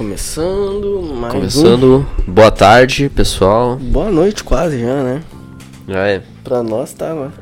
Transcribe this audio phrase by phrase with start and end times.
[0.00, 3.72] Começando mais Começando, boa tarde, pessoal.
[3.72, 5.22] um- Boa noite quase já, né?
[5.86, 7.32] Já é Pra nós tá agora.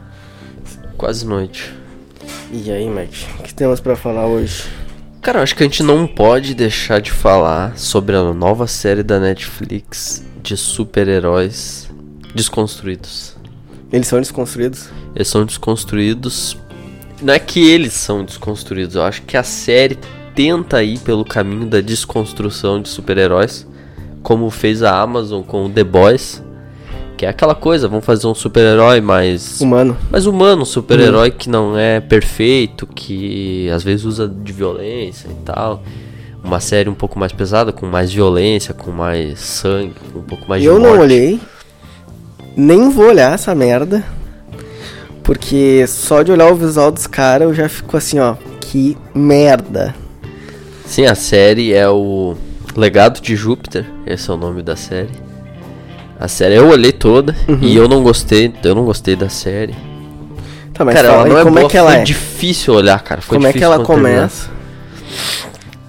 [0.97, 1.73] quase noite.
[2.53, 3.27] E aí, Matt?
[3.39, 4.65] O que temos pra falar hoje?
[5.23, 9.04] Cara, eu acho que a gente não pode deixar de falar sobre a nova série
[9.04, 11.88] da Netflix de super-heróis
[12.34, 13.36] desconstruídos.
[13.93, 14.88] Eles são desconstruídos?
[15.14, 16.56] Eles são desconstruídos.
[17.22, 19.96] Não é que eles são desconstruídos, eu acho que a série
[20.39, 23.67] tenta ir pelo caminho da desconstrução de super-heróis,
[24.22, 26.40] como fez a Amazon com o The Boys,
[27.17, 29.96] que é aquela coisa, vamos fazer um super-herói mais Humano.
[30.08, 35.44] mais humano, um super-herói que não é perfeito, que às vezes usa de violência e
[35.44, 35.83] tal.
[36.44, 40.48] Uma série um pouco mais pesada, com mais violência, com mais sangue, com um pouco
[40.48, 41.41] mais de eu não olhei.
[42.56, 44.05] Nem vou olhar essa merda.
[45.25, 48.36] Porque só de olhar o visual dos caras eu já fico assim, ó.
[48.61, 49.97] Que merda.
[50.89, 52.34] Sim, a série é o
[52.75, 55.11] Legado de Júpiter, esse é o nome da série.
[56.19, 57.58] A série eu olhei toda Uhum.
[57.61, 59.75] e eu não gostei, eu não gostei da série.
[60.72, 62.05] Tá, mas cara, fala ela não é como boa, é que ela foi é?
[62.05, 63.20] difícil olhar, cara.
[63.20, 64.48] Foi Como é que ela começa?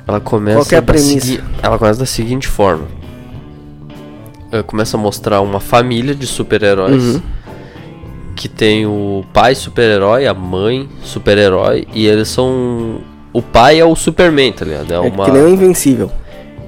[0.07, 1.25] Ela começa Qual é a premissa?
[1.27, 2.85] segui- Ela começa da seguinte forma.
[4.51, 7.21] Ela começa a mostrar uma família de super-heróis Uhum.
[8.35, 13.01] que tem o pai super-herói, a mãe super-herói e eles são
[13.33, 14.91] o pai é o Superman, tá ligado?
[14.91, 16.11] É É uma que nem o Invencível.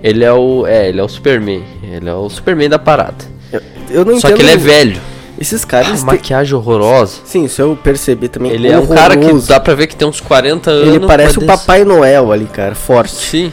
[0.03, 3.25] ele é o é, ele é o Superman, ele é o Superman da parada.
[3.51, 4.37] Eu, eu não Só entendo.
[4.37, 5.01] que ele é velho.
[5.39, 6.03] Esses caras.
[6.03, 7.21] Ah, maquiagem horrorosa.
[7.25, 8.51] Sim, isso eu percebi também.
[8.51, 10.95] Ele é um cara que dá pra ver que tem uns 40 anos.
[10.95, 12.75] Ele parece o Papai Noel ali, cara.
[12.75, 13.15] Forte.
[13.15, 13.51] Sim.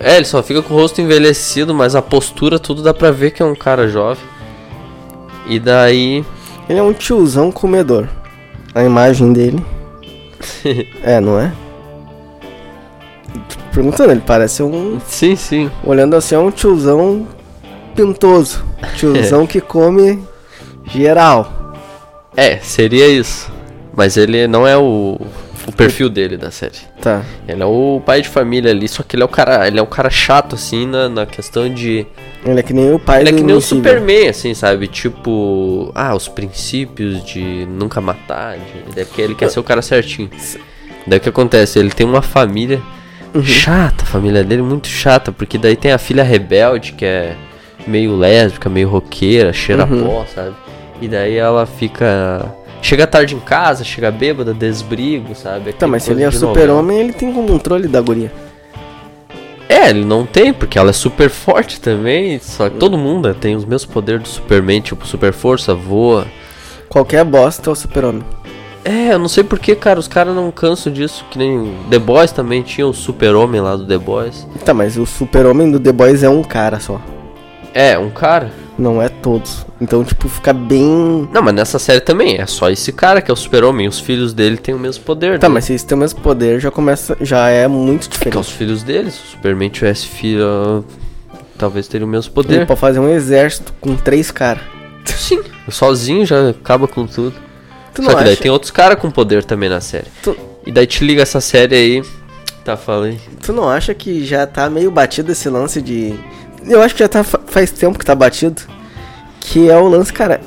[0.00, 3.32] É, ele só fica com o rosto envelhecido, mas a postura, tudo dá pra ver
[3.32, 4.24] que é um cara jovem.
[5.46, 6.24] E daí.
[6.68, 8.08] Ele é um tiozão comedor.
[8.74, 9.62] A imagem dele.
[11.04, 11.52] é, não é?
[13.72, 14.98] Perguntando, ele parece um.
[15.06, 15.70] Sim, sim.
[15.84, 17.26] Olhando assim, é um tiozão
[17.94, 18.64] pintoso.
[18.96, 20.22] Tiozão que come
[20.86, 21.74] geral.
[22.36, 23.50] É, seria isso.
[23.94, 25.18] Mas ele não é o,
[25.66, 26.78] o perfil dele da série.
[27.00, 27.24] Tá.
[27.48, 29.82] Ele é o pai de família ali, só que ele é o cara, ele é
[29.82, 32.06] um cara chato assim na, na questão de
[32.44, 33.60] Ele é que nem o pai ele é que nem o.
[33.60, 34.86] Superman, assim, sabe?
[34.86, 39.80] Tipo, ah, os princípios de nunca matar, de, daí porque ele quer ser o cara
[39.80, 40.30] certinho.
[41.06, 41.78] Daí o que acontece?
[41.78, 42.82] Ele tem uma família
[43.36, 43.44] Uhum.
[43.44, 47.34] chata, a família dele é muito chata, porque daí tem a filha rebelde, que é
[47.86, 50.04] meio lésbica, meio roqueira, cheira Uhum.
[50.04, 50.54] pó, sabe?
[51.00, 52.54] E daí ela fica.
[52.82, 55.64] Chega tarde em casa, chega bêbada, desbrigo, sabe?
[55.64, 58.30] Tá, Aquela mas se ele é super-homem, ele tem controle da guria.
[59.68, 62.38] É, ele não tem, porque ela é super forte também.
[62.38, 66.26] Só que todo mundo tem os mesmos poderes do Superman, tipo super força, voa.
[66.88, 68.22] Qualquer bosta é o super-homem.
[68.88, 71.24] É, eu não sei porque, cara, os caras não cansam disso.
[71.30, 74.46] Que nem The Boys também tinha o super-homem lá do The Boys.
[74.64, 77.00] Tá, mas o super-homem do The Boys é um cara só.
[77.74, 78.50] É, um cara.
[78.78, 79.66] Não é todos.
[79.80, 81.28] Então, tipo, fica bem.
[81.32, 83.88] Não, mas nessa série também é só esse cara que é o super-homem.
[83.88, 85.38] Os filhos dele têm o mesmo poder.
[85.38, 85.54] Tá, né?
[85.54, 87.16] mas se eles têm o mesmo poder, já começa.
[87.20, 88.58] Já é muito É que é os diferente.
[88.58, 89.14] filhos deles.
[89.14, 90.84] Se o Superman tivesse filho,
[91.58, 92.66] talvez teria o mesmo Ele poder.
[92.66, 94.62] pode fazer um exército com três caras.
[95.06, 95.40] Sim.
[95.70, 97.34] Sozinho já acaba com tudo.
[97.96, 98.42] Tu Só que daí acha?
[98.42, 100.06] tem outros caras com poder também na série.
[100.22, 100.36] Tu,
[100.66, 102.02] E daí te liga essa série aí.
[102.64, 103.18] Tá, falei.
[103.42, 106.14] tu não acha que já tá meio batido esse lance de.
[106.68, 108.60] Eu acho que já tá fa- faz tempo que tá batido.
[109.40, 110.40] Que é o lance, cara.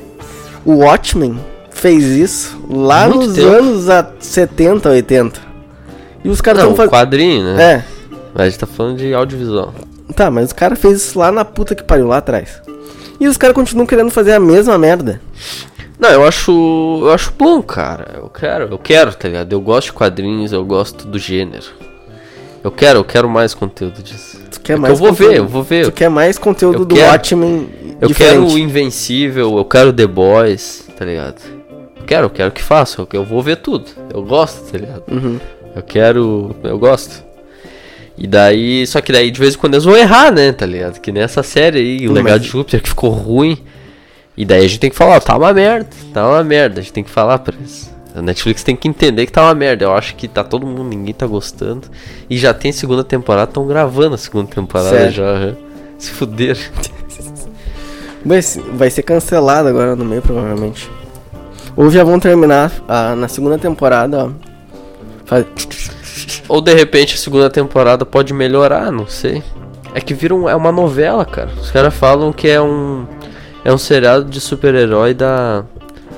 [0.65, 1.39] O Watchmen
[1.71, 3.47] fez isso lá Muito nos tempo.
[3.47, 5.39] anos a 70, 80.
[6.23, 6.91] E os caras tão o fazendo.
[6.91, 7.63] quadrinho, né?
[7.63, 7.83] É.
[8.33, 9.73] Mas a gente tá falando de audiovisual.
[10.13, 12.61] Tá, mas o cara fez isso lá na puta que pariu, lá atrás.
[13.19, 15.21] E os caras continuam querendo fazer a mesma merda.
[15.99, 16.51] Não, eu acho.
[17.03, 18.15] Eu acho bom, cara.
[18.17, 19.51] Eu quero, eu quero, tá ligado?
[19.51, 21.65] Eu gosto de quadrinhos, eu gosto do gênero.
[22.63, 24.39] Eu quero, eu quero mais conteúdo disso.
[24.51, 25.85] Tu quer É mais eu vou conteúdo- ver, eu vou ver.
[25.85, 27.11] Tu quer mais conteúdo Eu do quero.
[27.11, 27.69] Watchmen
[28.01, 28.15] Eu diferente.
[28.45, 31.41] quero o Invencível, eu quero The Boys, tá ligado?
[31.97, 33.85] Eu quero, eu quero que faça, eu, eu vou ver tudo.
[34.13, 35.03] Eu gosto, tá ligado?
[35.11, 35.39] Uhum.
[35.75, 36.55] Eu quero.
[36.63, 37.23] Eu gosto.
[38.17, 38.85] E daí.
[38.87, 40.52] Só que daí de vez em quando eles vão errar, né?
[40.52, 40.99] Tá ligado?
[40.99, 43.57] Que nessa série aí, o Mas- Legado de Júpiter, que ficou ruim.
[44.40, 46.80] E daí a gente tem que falar, ó, tá uma merda, tá uma merda.
[46.80, 47.94] A gente tem que falar pra eles.
[48.16, 49.84] A Netflix tem que entender que tá uma merda.
[49.86, 51.88] Eu acho que tá todo mundo, ninguém tá gostando.
[52.30, 55.12] E já tem segunda temporada, estão gravando a segunda temporada Sério?
[55.14, 55.53] já.
[55.97, 56.58] Se fuder.
[58.26, 60.90] Vai, se- vai ser cancelado agora no meio, provavelmente.
[61.76, 64.30] Ou já vão terminar a- na segunda temporada, ó.
[65.26, 65.46] Faz-
[66.50, 69.41] Ou de repente a segunda temporada pode melhorar, não sei.
[69.94, 71.50] É que vira um, é uma novela, cara.
[71.62, 73.06] Os caras falam que é um.
[73.69, 75.63] É um seriado de super-herói da.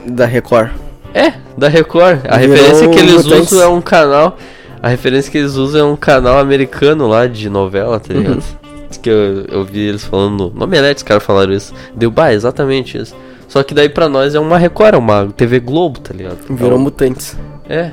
[0.08, 0.70] da Record.
[1.14, 2.20] É, da Record.
[2.30, 3.52] A Virou referência que eles Mutantes.
[3.52, 4.38] usam é um canal.
[4.82, 8.36] A referência que eles usam é um canal americano lá de novela, tá ligado?
[8.36, 9.00] Uhum.
[9.02, 10.50] Que eu, eu vi eles falando.
[10.56, 11.74] No Omelete os caras falaram isso.
[11.94, 13.14] Deu, bah, exatamente isso.
[13.50, 16.38] Só que daí pra nós é uma Record, é uma TV Globo, tá ligado?
[16.50, 17.36] Virou mutantes.
[17.68, 17.92] É.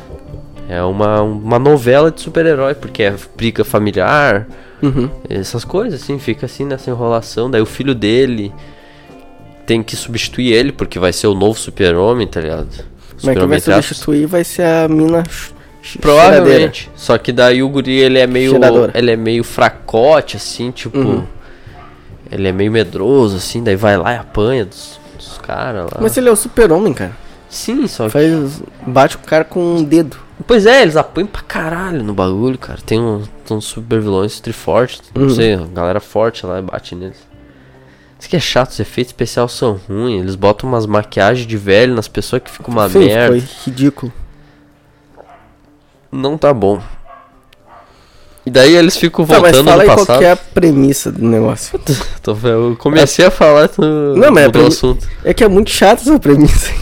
[0.68, 4.46] É uma, uma novela de super-herói, porque é briga familiar,
[4.80, 5.10] Uhum.
[5.28, 7.50] essas coisas, assim, fica assim nessa enrolação.
[7.50, 8.52] Daí o filho dele
[9.68, 12.68] tem que substituir ele, porque vai ser o novo super-homem, tá ligado?
[13.22, 16.00] Mas quem vai substituir vai ser a mina ch- cheiradeira.
[16.00, 16.90] Provavelmente.
[16.96, 18.52] Só que daí o guri, ele é meio.
[18.52, 18.92] Cheiradora.
[18.96, 20.98] Ele é meio fracote, assim, tipo.
[20.98, 21.24] Uhum.
[22.32, 25.98] Ele é meio medroso, assim, daí vai lá e apanha dos, dos caras lá.
[26.00, 27.12] Mas ele é o super-homem, cara.
[27.50, 28.10] Sim, só que.
[28.10, 30.16] Faz, bate o cara com um dedo.
[30.46, 32.78] Pois é, eles apanham pra caralho no bagulho, cara.
[32.86, 35.02] Tem um- uns super vilões trifortes.
[35.14, 35.30] Não Uhum.
[35.30, 37.16] sei, galera forte lá e bate neles.
[38.18, 40.22] Isso que é chato, os efeitos especiais são ruins.
[40.22, 43.38] Eles botam umas maquiagens de velho nas pessoas que ficam uma Sim, merda.
[43.38, 44.12] foi ridículo.
[46.10, 46.82] Não tá bom.
[48.44, 50.06] E daí eles ficam Tá, mas voltando fala no aí passado.
[50.06, 51.78] qual que é a premissa do negócio.
[52.22, 55.06] Tô- eu comecei a falar tu Não, mas é mudou o pra- assunto.
[55.22, 56.72] É que é muito chato essa premissa.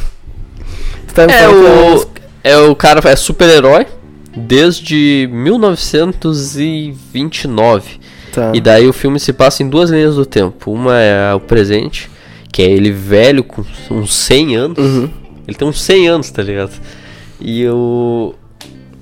[1.12, 2.06] Tá É o,
[2.44, 3.85] é o cara, é super-herói
[4.37, 7.99] desde 1929.
[8.37, 8.53] Tá.
[8.55, 10.71] E daí o filme se passa em duas linhas do tempo.
[10.71, 12.11] Uma é o presente,
[12.53, 14.79] que é ele velho com uns 100 anos.
[14.79, 15.09] Uhum.
[15.49, 16.73] Ele tem uns 100 anos, tá ligado?
[17.41, 18.35] E o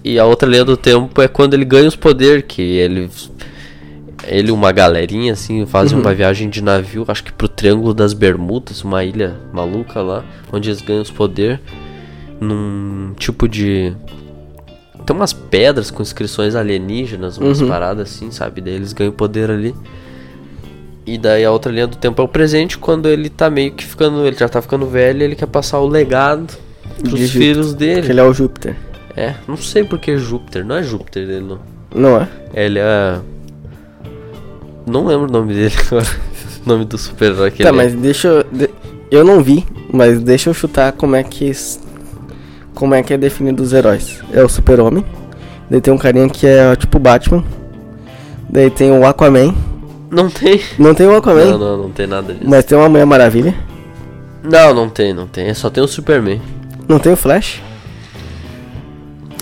[0.05, 3.11] e a outra linha do tempo é quando ele ganha os poderes, que ele
[4.27, 6.05] ele e uma galerinha assim fazem Uhum.
[6.05, 10.71] uma viagem de navio, acho que pro Triângulo das Bermudas, uma ilha maluca lá, onde
[10.71, 11.59] eles ganham os poderes
[12.41, 13.93] num tipo de
[15.07, 17.69] tem umas pedras com inscrições alienígenas, umas Uhum.
[17.69, 18.61] paradas assim, sabe?
[18.61, 19.75] Daí eles ganham poder ali.
[21.07, 23.85] E daí a outra linha do tempo é o presente, quando ele tá meio que
[23.85, 24.27] ficando.
[24.27, 26.55] Ele já tá ficando velho e ele quer passar o legado
[27.01, 28.09] pros De filhos Porque dele.
[28.11, 28.75] ele é o Júpiter.
[29.17, 30.65] É, não sei por que Júpiter.
[30.65, 31.59] Não é Júpiter ele não.
[31.95, 32.29] Não é?
[32.55, 33.19] Ele é.
[34.87, 36.07] Não lembro o nome dele agora.
[36.65, 37.83] o nome do super-herói que tá, ele é.
[37.85, 38.45] mas deixa eu.
[39.11, 41.53] Eu não vi, mas deixa eu chutar como é que.
[42.85, 44.21] Como é que é definido os heróis.
[44.31, 45.03] É o super-homem.
[45.71, 47.43] Daí tem um carinha que é tipo Batman.
[48.47, 49.55] Daí tem o Aquaman.
[50.11, 50.61] Não tem.
[50.79, 52.45] Não tem o Aquaman, Não, não, não tem nada disso.
[52.47, 53.55] mas tem uma Mulher Maravilha.
[54.43, 55.55] Não, não tem, não tem.
[55.55, 56.43] Só tem o Superman.
[56.87, 57.63] Não tem o Flash.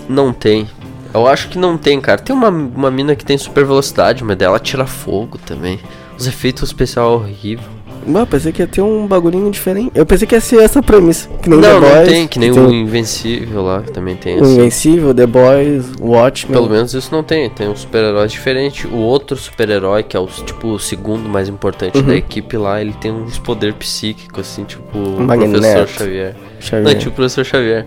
[0.08, 0.68] Não tem.
[1.12, 2.20] Eu acho que não tem, cara.
[2.20, 5.80] Tem uma, uma mina que tem super velocidade, mas dela tira fogo também.
[6.16, 7.66] Os efeitos especiais horríveis.
[8.06, 9.92] Bah, pensei que ia ter um bagulhinho diferente.
[9.94, 11.28] Eu pensei que ia ser essa premissa.
[11.42, 12.08] Que nem Não, The não Boys.
[12.08, 14.44] tem, que nem o Invencível lá, que também tem o.
[14.44, 16.52] Invencível, The Boys, Watchmen.
[16.52, 18.86] Pelo menos isso não tem, tem um super-herói diferente.
[18.86, 22.04] O outro super-herói, que é o tipo o segundo mais importante Uhum.
[22.04, 25.52] da equipe lá, ele tem uns poder psíquico, assim, tipo o Magneto.
[25.60, 26.34] professor Xavier.
[26.60, 26.82] Xavier.
[26.84, 27.86] Não, é tipo o professor Xavier.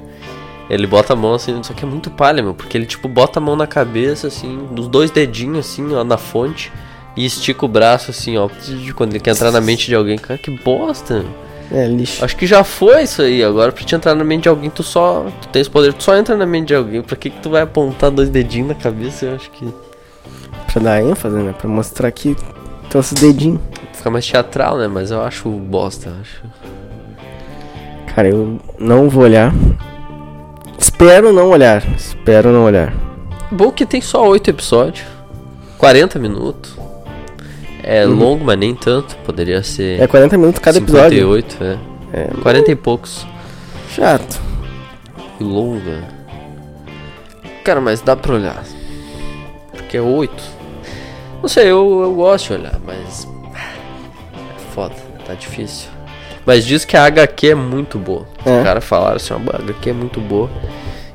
[0.69, 3.39] Ele bota a mão assim, só que é muito palha, meu, porque ele tipo bota
[3.39, 6.71] a mão na cabeça, assim, dos dois dedinhos, assim, ó, na fonte,
[7.15, 8.49] e estica o braço, assim, ó,
[8.95, 10.17] quando ele quer entrar na mente de alguém.
[10.17, 11.25] Cara, que bosta!
[11.71, 12.23] É, lixo.
[12.23, 13.43] Acho que já foi isso aí.
[13.43, 15.25] Agora pra te entrar na mente de alguém, tu só.
[15.41, 17.01] Tu tens poder, tu só entra na mente de alguém.
[17.01, 19.25] Pra que, que tu vai apontar dois dedinhos na cabeça?
[19.25, 19.67] Eu acho que
[20.71, 21.55] Pra dar ênfase, né?
[21.57, 22.35] Pra mostrar que
[22.89, 23.61] tem esses dedinhos.
[23.93, 24.87] fica mais teatral, né?
[24.87, 26.43] Mas eu acho bosta, eu acho.
[28.13, 29.53] Cara, eu não vou olhar.
[30.77, 31.81] Espero não olhar.
[31.95, 32.93] Espero não olhar.
[33.49, 35.07] Bom que tem só oito episódios.
[35.77, 36.74] 40 minutos.
[37.87, 39.15] É longo, mas nem tanto.
[39.17, 39.99] Poderia ser.
[39.99, 40.03] Uhum.
[40.05, 41.19] É 40 minutos cada episódio.
[41.19, 41.77] 58, é.
[42.13, 43.27] É 40 e poucos.
[43.89, 44.41] chato.
[45.39, 46.03] E longa.
[47.63, 48.63] Cara, mas dá pra olhar.
[49.71, 50.43] Porque é 8.
[51.41, 53.27] Não sei, eu, eu gosto de olhar, mas.
[53.53, 54.95] É foda,
[55.27, 55.89] tá difícil.
[56.43, 58.25] Mas diz que a HQ é muito boa.
[58.43, 58.57] É.
[58.57, 60.49] Os caras falaram assim, a HQ é muito boa.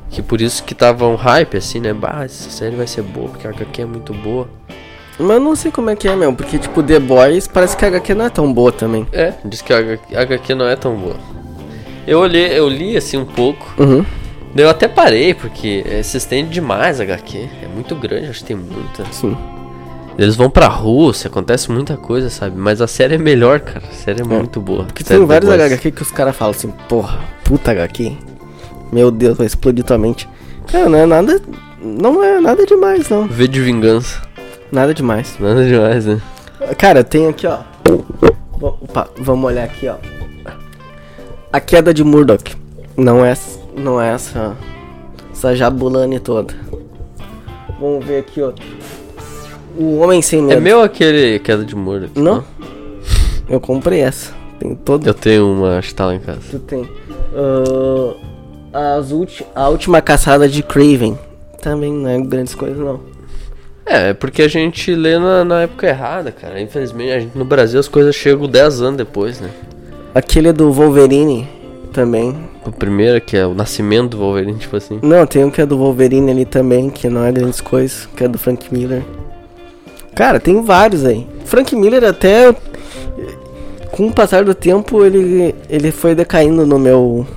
[0.09, 1.93] Que por isso que tava um hype assim, né?
[1.93, 4.47] Bah, essa série vai ser boa, porque a HQ é muito boa.
[5.19, 6.33] Mas eu não sei como é que é, meu.
[6.33, 9.07] Porque, tipo, The Boys parece que a HQ não é tão boa também.
[9.11, 11.15] É, diz que a HQ, não é tão boa.
[12.07, 13.73] Eu olhei, eu li assim um pouco.
[13.77, 14.03] Uhum.
[14.53, 17.49] Daí Eu até parei, porque eh, se estende demais a HQ.
[17.63, 19.05] É muito grande, acho que tem muita.
[19.11, 19.37] Sim.
[20.17, 22.57] Eles vão pra Rússia, acontece muita coisa, sabe?
[22.57, 23.85] Mas a série é melhor, cara.
[23.89, 24.83] A série é, muito boa.
[24.83, 25.49] Porque tem vários.
[25.49, 28.17] HQ que os caras falam assim, porra, puta HQ.
[28.91, 30.27] Meu Deus, vai explodir tua mente.
[30.67, 31.41] Cara, não é nada.
[31.81, 33.27] Não é nada demais, não.
[33.27, 34.21] V de vingança.
[34.71, 35.35] Nada demais.
[35.39, 36.21] Nada demais, né?
[36.77, 37.59] Cara, tem aqui, ó.
[38.61, 39.95] Opa, vamos olhar aqui, ó.
[41.51, 42.55] A queda de Murdoch.
[42.95, 43.33] Não é,
[43.75, 44.55] não é essa.
[45.31, 46.53] Essa jabulane toda.
[47.79, 48.51] Vamos ver aqui, ó.
[49.77, 50.61] O Homem Sem É Medo.
[50.61, 52.11] meu aquele queda de Murdoch?
[52.19, 52.43] Não?
[53.49, 54.31] Eu comprei essa.
[54.59, 55.05] Tem todo.
[55.07, 56.39] Eu tenho uma, acho que tá lá em casa.
[56.51, 56.87] Tu tem.
[58.73, 61.17] Ah, as ulti- a última caçada de Craven.
[61.61, 62.99] também não é grandes coisas, não.
[63.91, 66.61] É, é porque a gente lê na, na época errada, cara.
[66.61, 69.49] Infelizmente, a gente, no Brasil as coisas chegam 10 anos depois, né?
[70.15, 71.47] Aquele é do Wolverine
[71.91, 72.35] também.
[72.65, 74.99] O primeiro, que é o nascimento do Wolverine, tipo assim.
[75.01, 78.23] Não, tem um que é do Wolverine ali também, que não é grandes coisas, que
[78.23, 79.03] é do Frank Miller.
[80.15, 81.27] Cara, tem vários aí.
[81.43, 82.55] Frank Miller até
[83.91, 87.27] com o passar do tempo ele, ele foi decaindo no meu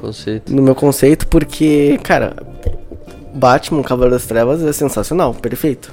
[0.00, 0.54] Conceito.
[0.54, 2.34] no meu conceito porque, cara,
[3.34, 5.92] Batman Cavaleiro das Trevas é sensacional, perfeito.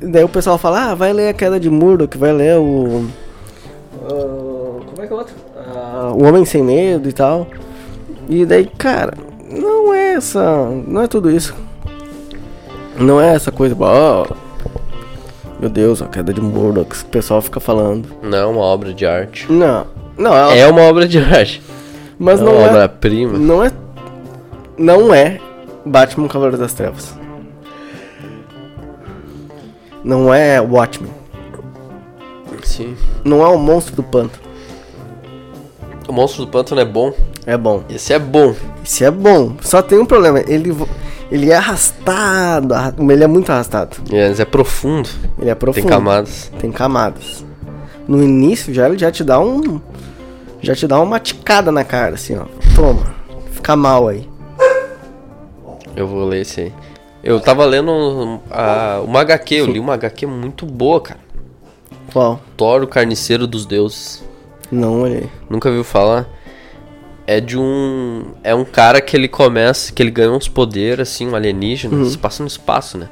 [0.00, 3.06] Daí o pessoal fala: "Ah, vai ler a Queda de Murdoch, vai ler o
[4.02, 5.34] ah, como é que é o outro?
[5.56, 7.46] Ah, o Homem Sem Medo e tal".
[8.28, 9.14] E daí, cara,
[9.50, 10.42] não é essa,
[10.86, 11.54] não é tudo isso.
[12.98, 14.24] Não é essa coisa, ó,
[15.60, 18.08] meu Deus, a queda de Murdoch, que o pessoal fica falando.
[18.22, 19.50] Não é uma obra de arte.
[19.50, 21.60] Não, não, ela, É uma obra de arte.
[22.18, 23.38] mas é não uma é, obra-prima.
[23.38, 23.72] não é,
[24.78, 25.40] não é
[25.86, 27.14] Batman Cavaleiro das Trevas.
[30.02, 31.10] Não é Watchmen.
[32.62, 32.96] Sim.
[33.24, 34.42] Não é o Monstro do Pântano.
[36.08, 37.12] O Monstro do Pântano é bom.
[37.46, 37.82] É bom.
[37.88, 38.54] Esse é bom.
[38.82, 39.54] Isso é bom.
[39.60, 40.40] Só tem um problema.
[40.40, 40.74] Ele,
[41.30, 42.74] ele é arrastado.
[42.74, 43.96] arra- Ele é muito arrastado.
[44.10, 45.08] Mas é profundo.
[45.38, 45.82] Ele é profundo.
[45.82, 46.52] Tem camadas.
[46.58, 47.44] Tem camadas.
[48.06, 49.80] No início já ele já te dá um.
[50.60, 52.44] Já te dá uma ticada na cara, assim, ó.
[52.74, 53.14] Toma.
[53.52, 54.28] Fica mal aí.
[55.96, 56.72] Eu vou ler esse aí.
[57.22, 61.20] Eu tava lendo um, a- uma HQ, eu li uma HQ muito boa, cara.
[62.12, 62.40] Qual?
[62.56, 64.22] Thor, o Carniceiro dos Deuses.
[64.70, 65.28] Não olhei.
[65.48, 66.28] Nunca viu falar?
[67.26, 68.32] É de um.
[68.42, 69.92] É um cara que ele começa.
[69.92, 72.04] Que ele ganha uns poderes, assim, um alienígena.
[72.04, 73.08] Se passa no espaço, né?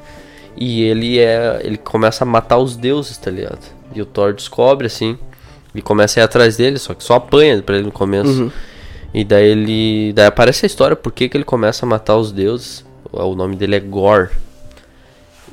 [0.55, 1.61] E ele é.
[1.63, 3.59] Ele começa a matar os deuses, tá ligado?
[3.95, 5.17] E o Thor descobre, assim.
[5.73, 8.51] E começa a ir atrás dele, só que só apanha pra ele no começo.
[9.13, 10.13] E daí ele.
[10.13, 12.83] Daí aparece a história por que que ele começa a matar os deuses.
[13.11, 14.29] O nome dele é Gore.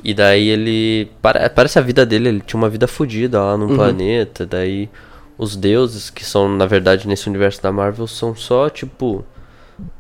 [0.03, 1.11] E daí ele.
[1.21, 4.47] pare- Parece a vida dele, ele tinha uma vida fodida lá num planeta.
[4.47, 4.89] Daí
[5.37, 9.25] os deuses, que são, na verdade, nesse universo da Marvel, são só, tipo.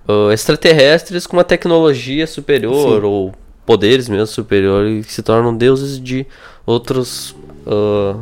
[0.08, 3.06] ah, extraterrestres com uma tecnologia superior, Sim.
[3.06, 3.34] ou
[3.66, 6.26] poderes mesmo superiores, que se tornam deuses de
[6.64, 7.36] outros.
[7.66, 8.16] ah,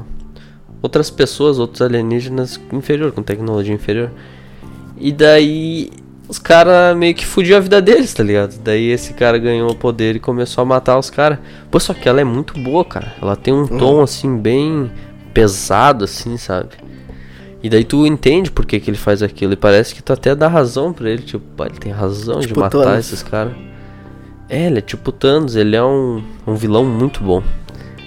[0.83, 4.11] outras pessoas, outros alienígenas inferior, com tecnologia inferior.
[5.01, 5.91] E daí
[6.29, 8.59] os caras meio que fudiam a vida deles, tá ligado?
[8.63, 11.39] Daí esse cara ganhou o poder e começou a matar os caras.
[11.71, 13.15] Pô, só que ela é muito boa, cara.
[13.21, 14.91] Ela tem um tom assim bem
[15.33, 16.71] pesado assim, sabe?
[17.63, 19.53] E daí tu entende por que, que ele faz aquilo.
[19.55, 21.23] E parece que tu até dá razão pra ele.
[21.23, 22.99] Tipo, pá, ele tem razão de Tipo matar Thanos.
[22.99, 23.53] esses caras.
[24.49, 25.57] É, ele é tipo Thanos.
[25.57, 27.43] Ele é um, um vilão muito bom.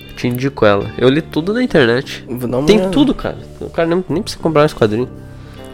[0.10, 0.90] Eu te indico ela.
[0.98, 2.24] Eu li tudo na internet.
[2.30, 2.92] Uma Tem olhada.
[2.92, 3.38] tudo, cara.
[3.60, 5.10] O cara nem, nem precisa comprar esse quadrinho.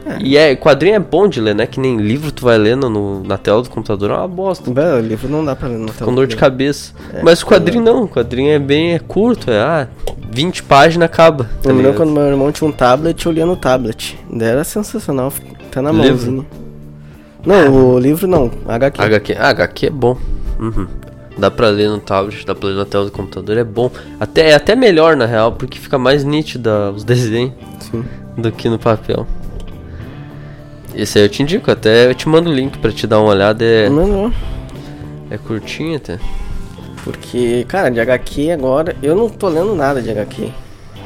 [0.07, 0.17] É.
[0.21, 1.67] E é, quadrinho é bom de ler, né?
[1.67, 4.69] Que nem livro tu vai lendo no, na tela do computador, é uma bosta.
[4.69, 6.93] O livro não dá pra ler no Com dor de cabeça.
[7.13, 9.87] É, Mas o quadrinho não, o quadrinho é bem é curto, é ah,
[10.31, 11.49] 20 páginas acaba.
[11.61, 14.17] Tá Eu lembro quando meu irmão tinha um tablet, eu lia no tablet.
[14.31, 15.31] Daí era sensacional,
[15.67, 16.07] até na Livro?
[16.07, 16.45] mãozinha.
[17.45, 19.01] Não, o livro não, HQ.
[19.01, 20.17] HQ, ah, HQ é bom.
[20.59, 20.87] Uhum.
[21.37, 23.91] Dá pra ler no tablet, dá pra ler na tela do computador, é bom.
[24.19, 28.03] Até, é até melhor na real, porque fica mais nítida os desenhos Sim.
[28.35, 29.25] do que no papel.
[30.95, 33.29] Esse aí eu te indico, até eu te mando o link pra te dar uma
[33.29, 34.33] olhada, é, Não,
[35.29, 36.17] é curtinho até.
[37.03, 40.49] Porque, cara, de HQ agora, eu não tô lendo nada de HQ.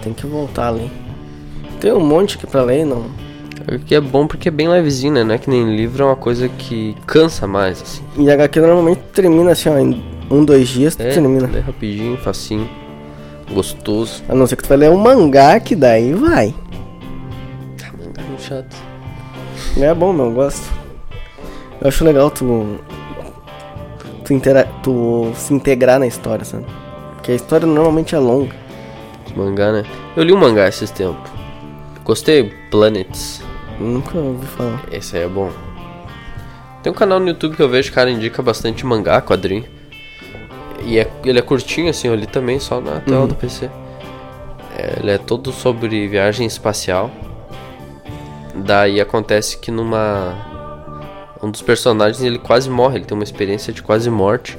[0.01, 0.89] Tem que voltar ali.
[1.79, 3.05] Tem um monte aqui pra ler, não.
[3.71, 5.23] O que é bom porque é bem levezinho, né?
[5.23, 8.03] Não é que nem livro, é uma coisa que cansa mais, assim.
[8.17, 11.47] E HQ normalmente termina assim, ó, em um, dois dias tu É, termina.
[11.47, 12.67] lê rapidinho, facinho,
[13.53, 14.23] gostoso.
[14.27, 16.55] A não ser que tu vai ler um mangá, que daí vai.
[17.83, 18.75] Ah, mangá é muito chato.
[19.77, 20.69] É bom, meu, eu gosto.
[21.79, 22.79] Eu acho legal tu.
[24.25, 26.65] Tu, intera tu se integrar na história, sabe?
[27.15, 28.55] Porque a história normalmente é longa.
[29.35, 29.83] Mangá, né?
[30.15, 31.29] Eu li um mangá esses tempos.
[32.03, 33.41] Gostei, Planets.
[33.79, 34.83] Nunca ouvi falar.
[34.91, 35.49] Esse aí é bom.
[36.83, 39.65] Tem um canal no YouTube que eu vejo, cara, indica bastante mangá, quadrinho.
[40.83, 43.27] E é, ele é curtinho, assim, eu li também, só na tela Uhum.
[43.27, 43.69] do PC.
[44.77, 47.09] É, ele é todo sobre viagem espacial.
[48.55, 50.49] Daí acontece que numa.
[51.43, 54.57] Um dos personagens ele quase morre, ele tem uma experiência de quase morte.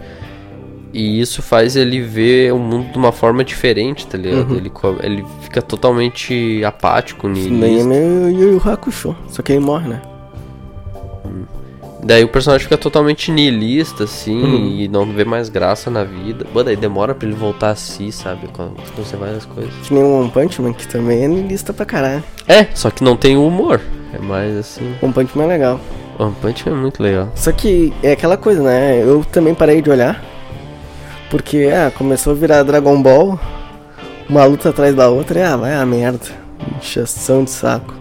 [0.93, 4.55] E isso faz ele ver o mundo de uma forma diferente, tá ligado?
[4.57, 9.17] Ele, co- ele fica totalmente apático, Isso daí é meio Yu Yu Hakusho.
[9.29, 10.03] Só que ele morre, né?
[12.05, 14.67] Daí o personagem fica totalmente niilista, assim, Uhum.
[14.81, 16.45] e não vê mais graça na vida.
[16.53, 18.49] Bom, daí demora pra ele voltar a si, sabe?
[18.53, 19.73] Quando você vai as coisas.
[19.87, 22.25] Que nem o One Punch Man, que também é lista pra caralho.
[22.49, 23.81] É, só que não tem o humor.
[24.13, 24.95] É mais assim.
[25.01, 25.81] One Punch Man é legal.
[26.19, 27.29] One Punch Man é muito legal.
[27.37, 29.01] Só que é aquela coisa, né?
[29.01, 30.21] Eu também parei de olhar.
[31.31, 33.39] Porque, ah, começou a virar Dragon Ball,
[34.29, 36.27] uma luta atrás da outra, e ah, vai a merda.
[36.79, 37.95] Inchação de saco.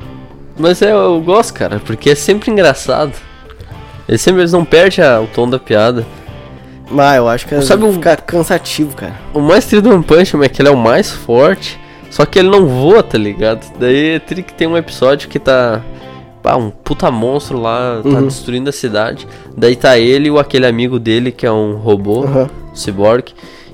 [0.58, 3.13] Mas é, eu gosto, cara, porque é sempre engraçado.
[4.12, 6.06] Eles sempre eles não perdem a- o tom da piada.
[6.89, 9.15] Mas eu acho que Sabe Sabe um- ficar cansativo, cara.
[9.34, 12.25] O mais triste do One Punch Man é que ele é o mais forte, só
[12.25, 13.65] que ele não voa, tá ligado?
[13.80, 15.82] Daí teria que ter um episódio que tá.
[16.44, 18.25] Pá, um puta monstro lá, tá Uhum.
[18.27, 19.27] destruindo a cidade.
[19.56, 22.50] Daí tá ele e aquele amigo dele, que é um robô, Aham.
[22.72, 23.32] um cyborg.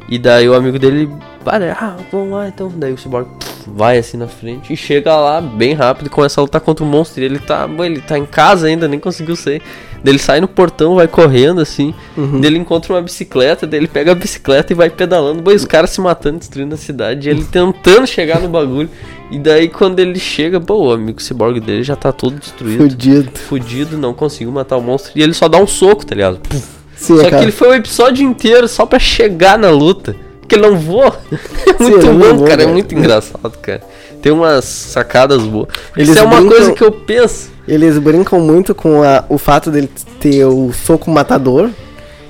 [0.10, 1.10] E daí o amigo dele,
[1.48, 2.70] para, ah, vamos lá então.
[2.75, 3.30] Daí o cyborg
[3.66, 6.88] vai assim na frente e chega lá bem rápido e começa a lutar contra o
[6.88, 7.22] monstro.
[7.22, 9.62] E ele tá, bom, ele tá em casa ainda, nem conseguiu sair.
[10.04, 11.94] Daí ele sai no portão, vai correndo assim.
[12.18, 12.42] Uhum.
[12.42, 15.50] Daí ele encontra uma bicicleta, daí ele pega a bicicleta e vai pedalando.
[15.50, 17.30] E os caras se matando, destruindo a cidade.
[17.30, 18.89] E ele tentando chegar no bagulho.
[19.32, 22.89] E daí quando ele chega, pô, o amigo cyborg dele já tá todo destruído.
[22.89, 23.39] Fudido.
[23.39, 25.13] Fudido, não conseguiu matar o monstro.
[25.16, 26.39] E ele só dá um soco, tá ligado?
[26.39, 26.77] Puf.
[26.98, 27.38] Sim, Só cara.
[27.38, 30.16] que ele foi o episódio inteiro só pra chegar na luta.
[30.48, 31.18] Que ele não voa.
[31.68, 32.54] É muito não bom, cara.
[32.54, 32.68] É cara.
[32.70, 33.82] muito engraçado, cara.
[34.22, 35.68] Tem umas sacadas boas.
[35.96, 37.51] Eles Isso é uma brincam- coisa que eu penso.
[37.68, 39.89] Eles brincam muito com a- o fato dele
[40.20, 41.70] ter o soco matador.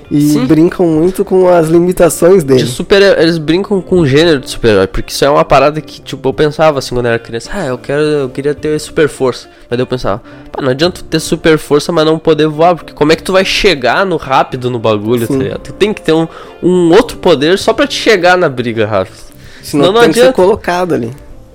[0.10, 0.46] E Sim.
[0.46, 2.66] brincam muito com as limitações De dele.
[2.66, 4.88] super Eles brincam com o gênero de super-herói.
[4.88, 7.50] Porque isso é uma parada que, tipo, eu pensava assim quando eu era criança.
[7.54, 8.02] Ah, eu quero.
[8.02, 9.50] Eu queria ter super força.
[9.70, 12.76] Mas daí eu pensava, pá, não adianta ter super força, mas não poder voar.
[12.76, 15.40] Porque como é que tu vai chegar no rápido no bagulho, tá Sim.
[15.40, 15.60] ligado?
[15.60, 16.26] Tu tem que ter um,
[16.64, 19.18] um outro poder só pra te chegar na briga rápido.
[19.62, 20.36] Senão Senão não tem que ser adianta.
[20.36, 21.12] colocado ali.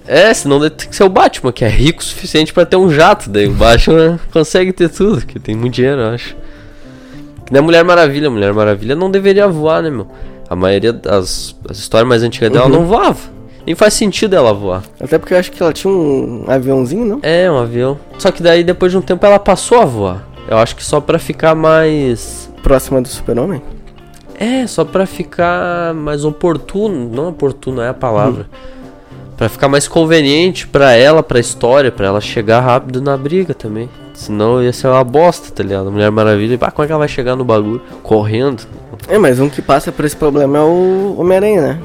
[0.07, 2.91] É, senão tem que ser o Batman, que é rico o suficiente pra ter um
[2.91, 3.31] jato.
[3.31, 6.37] Daí o Batman consegue ter tudo, que tem muito dinheiro, eu acho.
[7.47, 8.29] Que nem a Mulher Maravilha.
[8.29, 10.07] A Mulher Maravilha não deveria voar, né, meu?
[10.49, 12.73] A maioria das as histórias mais antigas dela Uhum.
[12.73, 13.19] não voava.
[13.65, 14.83] Nem faz sentido ela voar.
[15.01, 17.21] Até porque eu acho que ela tinha um aviãozinho, não?
[17.23, 17.97] É, um avião.
[18.19, 20.27] Só que daí depois de um tempo ela passou a voar.
[20.49, 22.51] Eu acho que só pra ficar mais.
[22.63, 23.63] Próxima do super-homem.
[24.39, 27.09] É, só pra ficar mais oportuno.
[27.09, 28.47] Não oportuno é a palavra.
[29.37, 33.89] Pra ficar mais conveniente pra ela, pra história, pra ela chegar rápido na briga também.
[34.23, 35.91] Senão ia ser uma bosta, tá ligado?
[35.91, 37.81] Mulher Maravilha, bah, como é que ela vai chegar no bagulho?
[38.03, 38.63] Correndo.
[39.09, 41.79] É, mas um que passa por esse problema é o Homem-Aranha, né?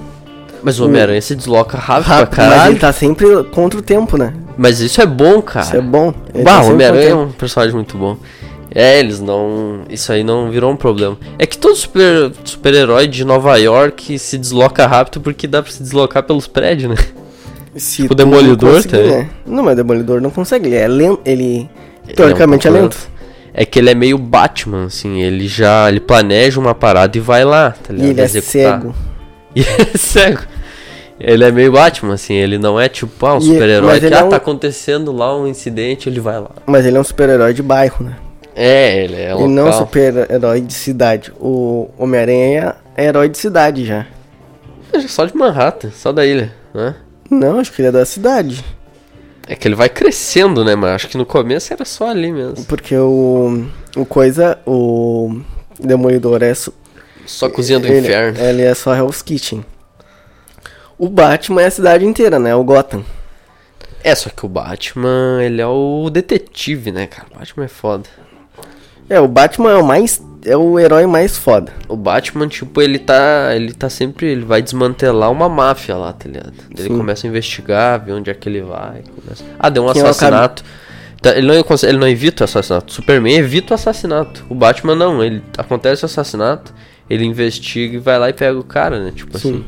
[0.63, 2.71] Mas o Homem-Aranha se desloca rápido, Rápido, pra mas caralho.
[2.73, 4.33] ele tá sempre contra o tempo, né?
[4.57, 5.65] Mas isso é bom, cara.
[5.65, 6.13] Isso é bom.
[6.33, 8.17] Ele Bah, tá o Homem-Aranha é o um personagem muito bom.
[8.73, 9.81] É, eles não.
[9.89, 11.17] Isso aí não virou um problema.
[11.39, 15.81] É que todo super- super-herói de Nova York se desloca rápido porque dá pra se
[15.81, 16.97] deslocar pelos prédios, né?
[17.75, 19.07] Se Tipo, tu Demolidor tem.
[19.07, 19.29] né?
[19.45, 20.67] Não, mas Demolidor não consegue.
[20.67, 21.19] Ele é lento.
[21.23, 21.69] Ele.
[22.15, 22.97] Teoricamente é, um lento.
[22.97, 23.11] pouco
[23.53, 25.19] É que ele é meio Batman, assim.
[25.21, 25.89] Ele já.
[25.89, 28.09] Ele planeja uma parada e vai lá, tá E ligado?
[28.11, 28.51] ele é Executar.
[28.81, 28.95] cego.
[29.55, 30.41] E ele é cego.
[31.19, 32.35] Ele é meio Batman, assim.
[32.35, 35.11] Ele não é tipo, ah, um E- super-herói que ele ah, é um- tá acontecendo
[35.11, 36.51] lá um incidente, ele vai lá.
[36.67, 38.15] Mas ele é um super-herói de bairro, né?
[38.55, 39.79] É, ele é Ele não é um local.
[39.79, 41.31] super-herói de cidade.
[41.39, 44.05] O Homem-Aranha é herói de cidade já.
[44.93, 46.95] É Só de Manhattan, só da ilha, né?
[47.29, 48.63] Não, acho que ele é da cidade.
[49.47, 50.75] É que ele vai crescendo, né?
[50.75, 52.65] Mas acho que no começo era só ali mesmo.
[52.65, 53.65] Porque o.
[53.95, 54.59] O coisa.
[54.65, 55.39] O.
[55.79, 56.53] Demolidor é.
[56.53, 56.73] su-
[57.25, 58.39] Só cozinha do ele, inferno.
[58.39, 59.63] Ele é só Hell's Kitchen.
[60.97, 62.53] O Batman é a cidade inteira, né?
[62.55, 63.03] O Gotham.
[64.03, 67.27] É, só que o Batman, ele é o detetive, né, cara?
[67.33, 68.03] O Batman é foda.
[69.09, 70.21] É, o Batman é o mais.
[70.45, 71.71] É o herói mais foda.
[71.89, 73.53] O Batman, tipo, ele tá.
[73.55, 74.27] Ele tá sempre.
[74.27, 76.53] Ele vai desmantelar uma máfia lá, tá ligado?
[76.77, 76.97] Ele Sim.
[76.97, 79.01] começa a investigar, ver onde é que ele vai.
[79.15, 80.63] começa- Ah, deu um Quem é assassinato.
[81.21, 82.93] Tá, Ele não, ele não evita o assassinato.
[82.93, 84.45] Superman evita o assassinato.
[84.49, 85.23] O Batman não.
[85.23, 86.71] Ele acontece o assassinato,
[87.09, 89.11] ele investiga e vai lá e pega o cara, né?
[89.13, 89.65] Tipo Sim.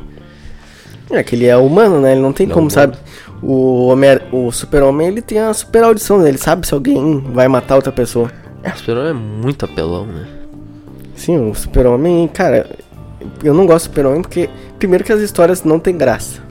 [1.08, 1.18] assim.
[1.18, 2.12] É que ele é humano, né?
[2.12, 2.94] Ele não tem Ele é como, humano.
[2.94, 2.98] sabe?
[3.42, 6.30] O, Homer, o super-homem, ele tem a super audição, né?
[6.30, 8.32] Ele sabe se alguém vai matar outra pessoa.
[8.62, 10.28] É, o Superman é muito apelão, né?
[11.20, 12.66] Sim, o super-homem, cara...
[13.44, 14.50] Eu não gosto do super-homem porque...
[14.78, 16.42] Primeiro que as histórias não tem graça.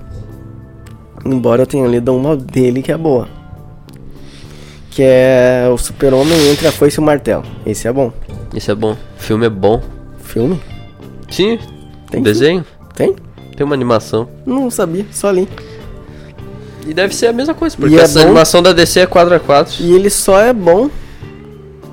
[1.25, 3.27] Embora eu tenha lido uma dele que é boa.
[4.91, 7.45] Que é o super-homem entre a foice e o martelo.
[7.65, 8.13] Esse é bom.
[8.55, 8.93] Isso é bom.
[8.93, 9.81] O filme é bom.
[10.23, 10.61] Filme?
[11.31, 11.59] Sim,
[12.11, 12.63] Tem desenho.
[12.95, 13.17] Tem?
[13.57, 14.29] Tem uma animação.
[14.45, 15.49] Não sabia, só li.
[16.87, 19.81] E deve ser a mesma coisa, porque E é essa animação da DC é 4x4.
[19.81, 20.91] E ele só é bom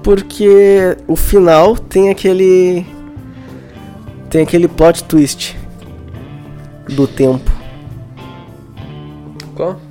[0.06, 2.86] porque o final tem aquele.
[4.30, 5.58] Tem aquele plot twist
[6.88, 7.52] do tempo.
[9.56, 9.82] Qual?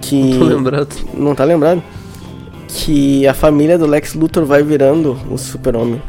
[0.00, 0.38] Que.
[0.38, 0.96] Tô lembrado.
[1.12, 1.82] Não tá lembrado?
[2.66, 6.00] Que a família do Lex Luthor vai virando o super-homem.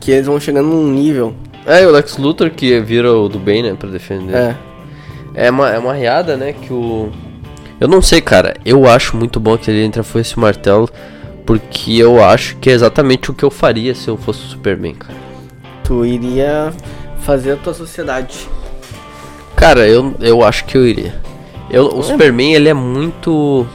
[0.00, 1.34] Que eles vão chegando num nível.
[1.66, 4.34] É, e o Lex Luthor que vira o do bem, né, pra defender.
[4.34, 4.56] É.
[5.34, 7.10] É uma, é uma riada, né, que o...
[7.80, 8.54] Eu não sei, cara.
[8.64, 10.88] Eu acho muito bom que ele entra foi esse martelo,
[11.44, 14.94] porque eu acho que é exatamente o que eu faria se eu fosse o Superman,
[14.94, 15.18] cara.
[15.84, 16.72] Tu iria
[17.20, 18.48] fazer a tua sociedade.
[19.54, 21.14] Cara, eu, eu acho que eu iria.
[21.70, 22.02] Eu, o É.
[22.02, 23.66] Superman, ele é muito.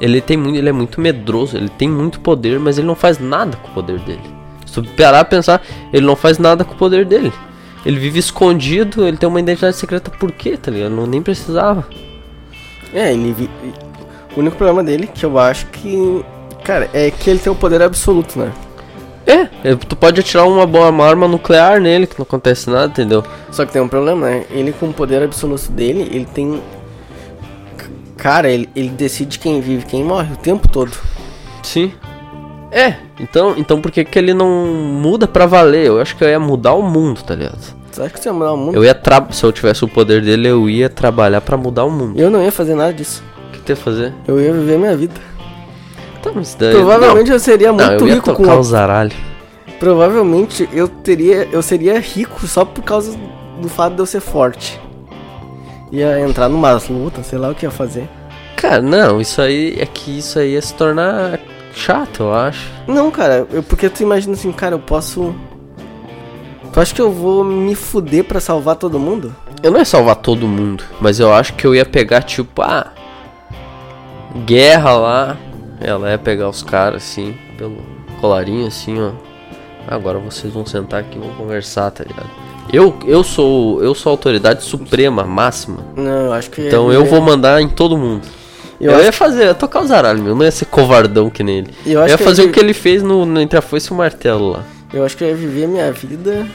[0.00, 0.56] Ele tem muito.
[0.56, 3.74] Ele é muito medroso, ele tem muito poder, mas ele não faz nada com o
[3.74, 4.20] poder dele.
[4.66, 7.32] Se tu parar pra pensar, ele não faz nada com o poder dele.
[7.84, 10.90] Ele vive escondido, ele tem uma identidade secreta por quê, tá ligado?
[10.90, 11.86] Não nem precisava.
[12.92, 13.32] É, ele.
[13.32, 13.50] vi-
[14.36, 16.24] O único problema dele, que eu acho que.
[16.64, 18.52] Cara, é que ele tem o poder absoluto, né?
[19.26, 22.86] É, é, tu pode atirar uma, boa uma arma nuclear nele, que não acontece nada,
[22.86, 23.24] entendeu?
[23.50, 24.44] Só que tem um problema, né?
[24.50, 26.60] Ele com o poder absoluto dele, ele tem.
[28.16, 30.92] Cara, ele, ele decide quem vive e quem morre o tempo todo.
[31.62, 31.92] Sim.
[32.72, 35.86] É, então, então por que, que ele não muda pra valer?
[35.86, 37.74] Eu acho que eu ia mudar o mundo, tá ligado?
[37.98, 38.74] Acha que você ia mudar o mundo?
[38.74, 41.90] Eu ia tra se eu tivesse o poder dele, eu ia trabalhar pra mudar o
[41.90, 42.18] mundo.
[42.18, 43.22] Eu não ia fazer nada disso.
[43.48, 44.12] O que tu ia fazer?
[44.26, 45.14] Eu ia viver minha vida.
[46.22, 46.72] Tá, mas daí.
[46.72, 48.58] Provavelmente eu seria não, não, muito eu ia rico tocar com.
[48.58, 49.12] o zaralho.
[49.78, 51.48] Provavelmente eu teria.
[51.52, 53.16] Eu seria rico só por causa
[53.60, 54.80] do fato de eu ser forte.
[55.92, 58.08] Ia entrar numa luta, sei lá o que ia fazer.
[58.56, 61.38] Cara, não, isso aí é que isso aí ia se tornar
[61.74, 62.68] chato, eu acho.
[62.88, 65.34] Não, cara, eu, porque tu imagina assim, cara, eu posso.
[66.76, 69.34] Tu acha que eu vou me fuder pra salvar todo mundo?
[69.62, 72.92] Eu não ia salvar todo mundo, mas eu acho que eu ia pegar, tipo, ah.
[74.44, 75.36] Guerra lá.
[75.80, 77.78] Ela ia pegar os caras assim, pelo
[78.20, 79.12] colarinho assim, ó.
[79.88, 82.28] Agora vocês vão sentar aqui e vão conversar, tá ligado?
[82.70, 85.78] Eu, eu sou eu sou a autoridade suprema, máxima.
[85.96, 86.60] Não, eu acho que.
[86.60, 88.28] Então eu vou mandar em todo mundo.
[88.78, 90.34] Eu, Eu, ia fazer, eu ia tocar o zaralho, meu.
[90.34, 91.70] Não ia ser covardão que nem ele.
[91.86, 93.94] eu Eu, ia fazer eu, o que ele fez no, no Entre a Foice e
[93.94, 94.62] o Martelo lá.
[94.92, 96.46] eu acho que eu ia viver minha vida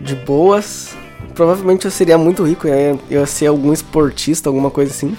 [0.00, 0.96] de boas.
[1.34, 5.16] Provavelmente eu seria muito rico, eu ia, eu ia ser algum esportista, alguma coisa assim.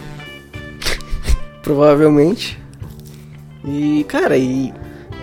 [1.61, 2.57] Provavelmente.
[3.65, 4.73] E, cara, e.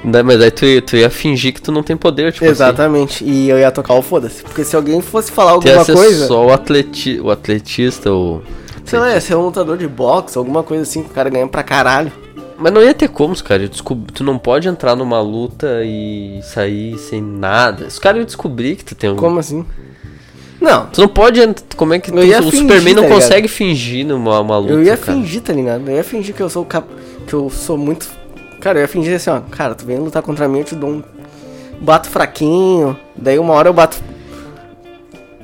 [0.05, 2.53] Mas aí tu, ia- tu ia fingir que tu não tem poder, tipo assim.
[2.53, 3.25] exatamente.
[3.25, 4.43] E eu ia tocar o foda-se.
[4.43, 6.27] Porque se alguém fosse falar Tu ia alguma coisa.
[6.27, 8.41] só o, atleti, o atletista, o...
[8.85, 11.49] Sei lá, ia ser um lutador de boxe, alguma coisa assim que o cara ganha
[11.49, 12.13] pra caralho.
[12.59, 13.63] Mas não ia ter como, cara.
[13.65, 17.87] Eu descob- Tu não pode entrar numa luta e sair sem nada.
[17.87, 19.17] Os caras iam descobrir que tu tem um...
[19.17, 19.65] Como assim?
[20.61, 21.41] Não, Tu não pode...
[21.77, 22.17] Como é que tu...
[22.19, 25.13] O fingir, Superman não tá consegue fingir numa uma luta, eu ia cara.
[25.19, 25.89] fingir, tá ligado?
[25.89, 26.89] Eu ia fingir que eu sou o cap...
[27.27, 28.09] que eu sou muito.
[28.61, 29.41] Cara, eu ia fingir assim, ó.
[29.51, 31.03] Cara, tu vem lutar contra mim, eu te dou um.
[31.81, 32.97] Bato fraquinho.
[33.15, 33.99] Daí uma hora eu bato.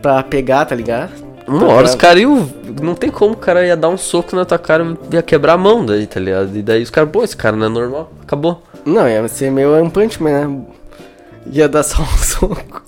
[0.00, 1.12] Pra pegar, tá ligado?
[1.46, 2.48] Uma hora os caras iam...
[2.80, 5.54] Não tem como o cara ia dar um soco na tua cara e ia quebrar
[5.54, 6.56] a mão daí, tá ligado?
[6.56, 7.10] E daí os caras...
[7.10, 8.10] Pô, esse cara não é normal.
[8.22, 8.62] Acabou.
[8.84, 10.60] Não, ia ser meio One Punch Man, né?
[11.52, 12.82] Ia dar só um soco.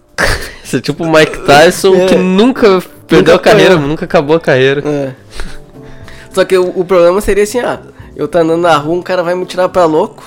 [0.62, 2.06] Você é tipo o Mike Tyson É.
[2.06, 3.88] que nunca perdeu Nunca a carreira, apanhou.
[3.90, 4.82] nunca acabou a carreira.
[4.88, 5.12] É.
[6.30, 7.80] Só que o, o problema seria assim, ah,
[8.16, 10.22] eu tá andando na rua, um cara vai me tirar pra louco.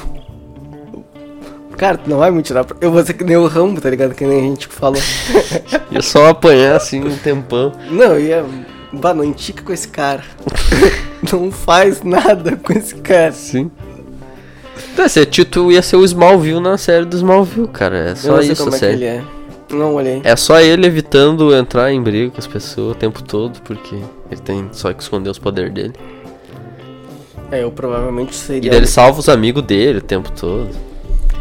[1.77, 2.75] Cara, tu não vai me tirar pra...
[2.81, 4.15] Eu vou ser que nem o Rambo, tá ligado?
[4.15, 4.99] Que nem a gente falou.
[5.91, 7.71] Ia só apanhar assim um tempão.
[7.91, 8.43] Não, ia.
[8.91, 10.23] Bah, não entica com esse cara.
[11.31, 13.31] não faz nada com esse cara.
[13.31, 13.69] Sim.
[14.93, 17.97] Então, você, tu ia ser o Smallville na série do Smallville, cara.
[18.11, 18.93] É só isso, como a é que série.
[18.95, 19.23] ele é.
[19.71, 20.21] Não olhei.
[20.23, 23.95] É só ele evitando entrar em briga com as pessoas o tempo todo, porque
[24.31, 25.93] ele tem só que esconder os poderes dele.
[27.51, 28.71] É, eu provavelmente E seria.
[28.71, 30.69] daí ele salva os amigos dele o tempo todo.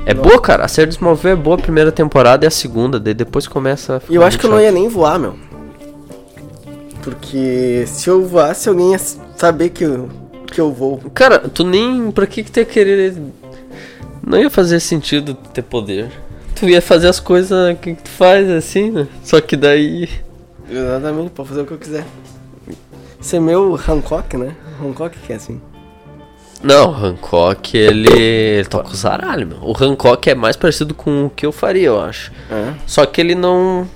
[0.07, 0.23] É Não.
[0.23, 0.65] boa, cara.
[0.65, 3.97] A série do Smallville é boa a primeira temporada e a segunda, daí depois começa
[3.97, 4.65] a ficar E eu acho que eu não chato.
[4.67, 5.35] ia nem voar, meu.
[7.03, 10.09] Porque se eu voasse, alguém ia saber que eu,
[10.47, 10.99] que eu vou.
[11.15, 12.11] Cara, tu nem.
[12.11, 13.15] Pra que que tu ia querer.
[14.27, 16.11] Não ia fazer sentido ter poder.
[16.55, 19.07] Tu ia fazer as coisas que tu faz assim, né?
[19.23, 20.09] Só que daí.
[20.69, 22.05] Exatamente, pode fazer o que eu quiser.
[23.21, 24.55] Isso é meu Hancock, né?
[24.83, 25.61] Hancock que é assim.
[26.67, 28.11] Não, o Hancock, ele.
[28.13, 29.59] ele toca o zaralho, meu.
[29.63, 32.33] O Hancock é mais parecido com o que eu faria, eu acho.
[32.51, 32.75] É.
[32.87, 33.89] Só que ele não.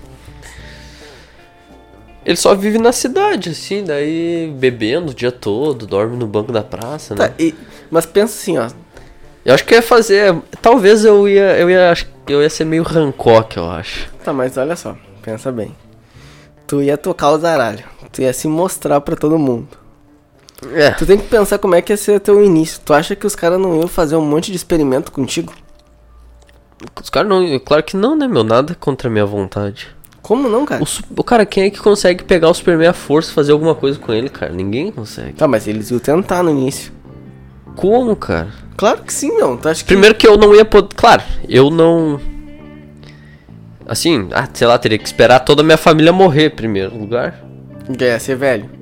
[2.24, 6.62] Ele só vive na cidade, assim, daí bebendo o dia todo, dorme no banco da
[6.62, 7.28] praça, né?
[7.28, 7.54] Tá, e,
[7.90, 8.68] mas pensa assim, ó.
[9.44, 10.36] Eu acho que eu ia fazer.
[10.62, 11.58] Talvez eu ia.
[11.58, 11.92] Eu ia,
[12.28, 14.08] eu ia ser meio Hancock, eu acho.
[14.22, 15.74] Tá, mas olha só, pensa bem.
[16.68, 17.82] Tu ia tocar o zaralho.
[18.12, 19.79] Tu ia se mostrar pra todo mundo.
[20.74, 20.90] É.
[20.92, 22.80] Tu tem que pensar como é que ia ser teu início.
[22.84, 25.52] Tu acha que os caras não iam fazer um monte de experimento contigo?
[27.02, 27.58] Os caras não.
[27.60, 28.44] Claro que não, né, meu?
[28.44, 29.88] Nada contra a minha vontade.
[30.22, 30.82] Como não, cara?
[31.16, 33.98] O, cara, quem é que consegue pegar o Superman à força e fazer alguma coisa
[33.98, 34.52] com ele, cara?
[34.52, 35.32] Ninguém consegue.
[35.32, 36.92] Tá, mas eles iam tentar no início.
[37.74, 38.48] Como, cara?
[38.76, 39.56] Claro que sim, não.
[39.56, 39.88] Tu acha que.
[39.88, 40.94] Primeiro que eu não ia poder.
[40.94, 42.20] Claro, eu não.
[43.86, 47.42] Assim, ah, sei lá, teria que esperar toda a minha família morrer em primeiro lugar.
[47.98, 48.79] Ia ser velho.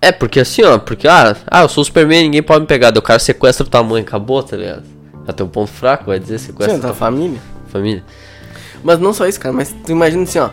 [0.00, 2.90] É, porque assim, ó, porque, ah, ah, eu sou o Superman, ninguém pode me pegar.
[2.90, 4.84] Daí o cara sequestra tua mãe, acabou, tá ligado?
[5.26, 7.40] Até o ponto fraco, vai dizer, sequestra Sim, tua tua família.
[7.68, 8.04] família.
[8.84, 10.50] Mas não só isso, cara, mas tu imagina assim, ó.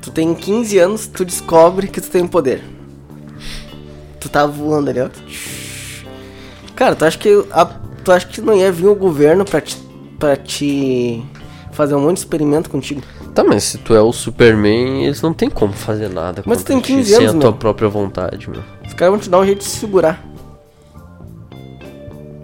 [0.00, 2.62] Tu tem 15 anos, tu descobre que tu tem poder.
[4.20, 5.08] Tu tá voando ali, ó.
[6.74, 7.64] Cara, tu acha que a,
[8.04, 9.76] tu acha que não ia vir o governo pra te,
[10.18, 11.22] pra te
[11.72, 13.02] fazer um monte de experimento contigo?
[13.36, 16.68] Tá, mas se tu é o Superman, eles não tem como fazer nada Mas tu
[16.68, 17.58] tem ti 15 sem anos, a tua meu.
[17.58, 18.62] própria vontade, meu.
[18.84, 20.24] Os caras vão te dar um jeito de se segurar.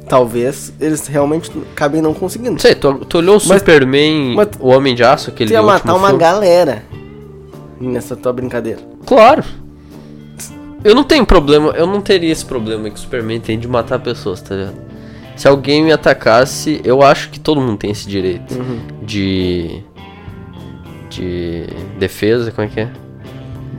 [0.09, 2.61] Talvez eles realmente acabem não conseguindo.
[2.61, 5.61] Sei, tu, tu olhou o Mas- Superman, mas- o Homem de Aço, aquele Tu ia
[5.63, 6.21] último matar uma filme?
[6.21, 6.83] galera
[7.81, 8.81] nessa tua brincadeira.
[9.07, 9.43] Claro.
[10.85, 13.99] Eu não tenho problema, eu não teria esse problema que o Superman tem de matar
[14.01, 14.77] pessoas, tá ligado?
[15.37, 18.81] Se alguém me atacasse, eu acho que todo mundo tem esse direito Uhum.
[19.03, 19.83] de.
[21.13, 21.67] De.
[21.99, 22.89] defesa, como é que é?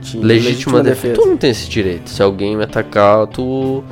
[0.00, 1.14] De Legítima, defesa.
[1.14, 2.10] Todo mundo tem esse direito.
[2.10, 3.82] Se alguém me atacar, tu.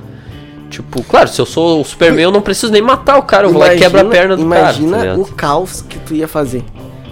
[0.70, 3.50] Tipo, claro, se eu sou o Superman, eu não preciso nem matar o cara, eu
[3.52, 5.14] vou lá e quebro a perna do imagina cara.
[5.14, 6.64] tá o caos que tu ia fazer.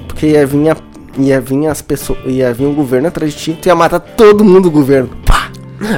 [0.07, 0.77] Porque ia vir, a-
[1.19, 2.19] ia vir as pessoas.
[2.25, 5.11] Ia vir o governo atrás de ti, tu ia matar todo mundo do governo.
[5.27, 5.51] Pá!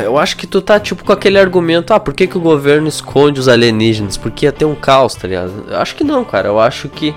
[0.05, 2.88] Eu acho que tu tá tipo com aquele argumento, ah, por que, que o governo
[2.88, 4.16] esconde os alienígenas?
[4.16, 5.53] Porque ia ter um caos, tá ligado?
[5.68, 6.49] Eu acho que não, cara.
[6.49, 7.14] Eu acho que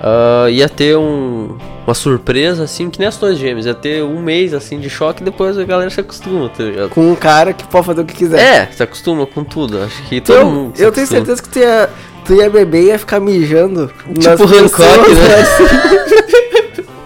[0.00, 1.56] ah, ia ter um,
[1.86, 3.66] uma surpresa, assim, que nem as Torres Gêmeas.
[3.66, 6.90] Ia ter um mês, assim, de choque e depois a galera se acostuma, tá ligado?
[6.90, 8.38] Com um cara que pode fazer o que quiser.
[8.38, 9.82] É, se acostuma com tudo.
[9.82, 11.88] Acho que todo eu, mundo se eu tenho certeza que tu ia,
[12.24, 13.90] tu ia beber e ia ficar mijando.
[14.18, 16.86] Tipo Hancock, né?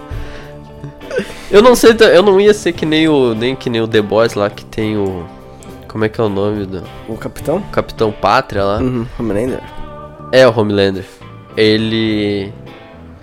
[1.51, 4.01] Eu não sei, eu não ia ser que nem o nem que nem o The
[4.01, 5.25] Boys lá que tem o
[5.85, 7.61] como é que é o nome do O capitão?
[7.73, 8.77] Capitão Pátria lá?
[8.77, 9.59] Uhum, Homelander.
[10.31, 11.03] É o Homelander.
[11.57, 12.53] Ele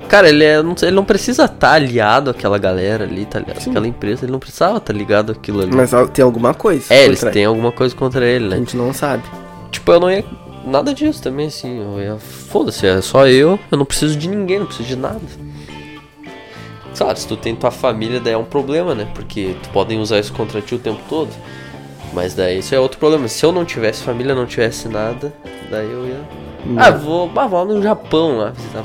[0.08, 3.60] Cara, ele, é, não, ele não precisa estar aliado àquela galera ali, tá ligado?
[3.60, 3.70] Sim.
[3.70, 5.74] Aquela empresa, ele não precisava estar ligado àquilo ali.
[5.74, 6.92] Mas tem alguma coisa.
[6.92, 8.56] é, eles têm alguma coisa contra ele, A né?
[8.56, 9.22] gente não sabe.
[9.70, 10.24] Tipo, eu não ia.
[10.64, 11.80] Nada disso também, assim.
[11.80, 12.16] Eu ia.
[12.16, 13.58] Foda-se, é só eu.
[13.70, 15.20] Eu não preciso de ninguém, não preciso de nada.
[16.96, 19.06] Claro, se tu tem tua família, daí é um problema, né?
[19.14, 21.30] Porque tu podem usar isso contra ti o tempo todo.
[22.12, 23.28] Mas daí isso é outro problema.
[23.28, 25.32] Se eu não tivesse família, não tivesse nada,
[25.70, 26.20] daí eu ia.
[26.76, 27.30] Ah, vou.
[27.36, 28.82] Ah, vou no Japão lá visitar.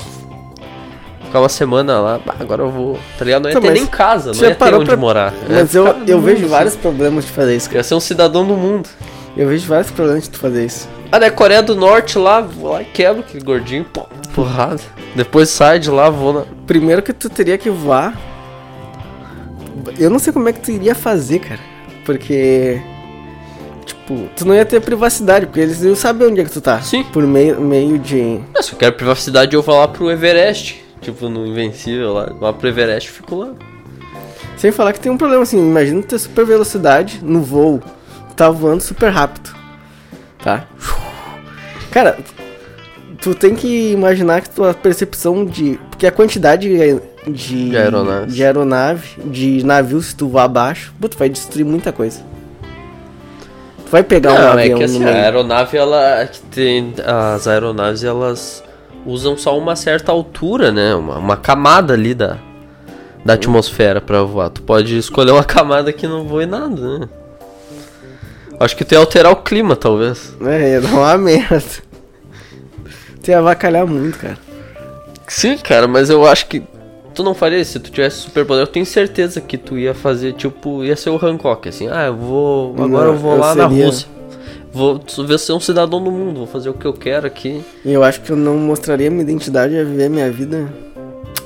[1.34, 2.20] Ficar uma semana lá.
[2.28, 2.96] Ah, agora eu vou.
[3.18, 3.42] Tá ligado?
[3.42, 5.34] Não ia Tá, ter nem casa, não ia ter onde pra- morar.
[5.50, 6.46] Mas Ia eu, eu mundo, vejo assim.
[6.48, 7.66] vários problemas de fazer isso.
[7.68, 7.78] cara.
[7.80, 8.88] Ia ser um cidadão do mundo.
[9.36, 10.88] Eu vejo vários problemas de tu fazer isso.
[11.10, 14.80] Ah, da Coreia do Norte lá, vou lá e quebro aquele gordinho, pô, porrada.
[15.16, 16.42] Depois sai de lá, vou na.
[16.68, 18.16] Primeiro que tu teria que voar.
[19.98, 21.60] Eu não sei como é que tu iria fazer, cara.
[22.06, 22.80] Porque.
[23.84, 26.80] Tipo, tu não ia ter privacidade, porque eles iam saber onde é que tu tá.
[26.80, 27.02] Sim.
[27.02, 28.38] Por meio, meio de.
[28.62, 30.83] Se eu quero privacidade, eu vou lá pro Everest.
[31.04, 32.32] Tipo, no Invencível lá.
[32.40, 33.50] Lá pro Everest, eu fico lá.
[34.56, 37.82] Sem falar que tem um problema assim, imagina ter super velocidade no voo.
[38.34, 39.54] Tá voando super rápido.
[40.42, 40.66] Tá?
[41.90, 42.18] Cara,
[43.20, 45.78] tu tem que imaginar que tua percepção de.
[45.90, 47.14] Porque a quantidade de.
[47.30, 48.34] De aeronaves.
[48.34, 52.20] De aeronave, de navios, se tu voar abaixo, tu vai destruir muita coisa.
[53.84, 56.20] Tu vai pegar um Não, é avião que no assim, a aeronave, ela.
[56.20, 58.63] é que tem, as aeronaves, elas
[59.06, 60.94] usam só uma certa altura, né?
[60.94, 62.38] Uma, uma camada ali da,
[63.24, 64.50] da atmosfera pra voar.
[64.50, 67.08] Tu pode escolher uma camada que não voe nada, né?
[68.58, 70.34] Acho que tu ia alterar o clima, talvez.
[70.40, 71.62] É, ia dar uma merda.
[73.22, 74.38] Tu ia avacalhar muito, cara.
[75.26, 76.62] Sim, cara, mas eu acho que
[77.14, 78.62] tu não faria isso se tu tivesse superpoder.
[78.62, 81.88] Eu tenho certeza que tu ia fazer, tipo, ia ser o Hancock, assim.
[81.90, 82.74] Ah, eu vou.
[82.74, 84.08] Agora Não, eu vou eu lá na seria- Rússia.
[84.74, 87.64] Vou ver ser um cidadão do mundo, vou fazer o que eu quero aqui.
[87.84, 90.68] E eu acho que eu não mostraria minha identidade, ia viver minha vida.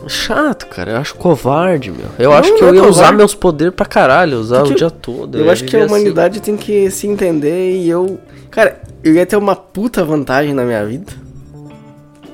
[0.07, 0.93] Chato, cara.
[0.93, 2.07] Eu acho covarde, meu.
[2.19, 4.77] Eu Não, acho que eu é ia usar meus poderes pra caralho, usar Porque o
[4.77, 5.37] dia todo.
[5.37, 5.89] Eu ia acho que a assim.
[5.89, 8.19] humanidade tem que se entender e eu.
[8.51, 11.13] Cara, eu ia ter uma puta vantagem na minha vida.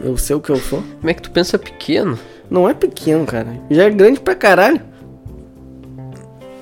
[0.01, 0.81] Eu sei o que eu sou.
[1.01, 2.17] Como é que tu pensa pequeno?
[2.49, 3.49] Não é pequeno, cara.
[3.69, 4.81] Já é grande pra caralho.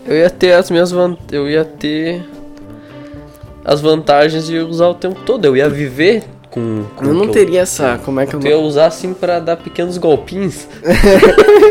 [0.07, 1.17] Eu ia ter as minhas van...
[1.31, 2.25] Eu ia ter
[3.65, 5.45] as vantagens de usar o tempo todo.
[5.45, 6.85] Eu ia viver com.
[6.97, 7.99] com eu não teria essa.
[8.05, 8.41] Como é que eu.
[8.41, 10.67] Tu ia usar assim pra dar pequenos golpinhos.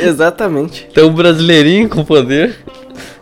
[0.00, 0.88] Exatamente.
[0.94, 2.56] Tem um brasileirinho com poder.